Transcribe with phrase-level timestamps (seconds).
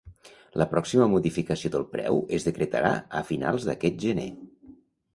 [0.61, 4.31] La pròxima modificació del preu es decretarà a finals d’aquest gener.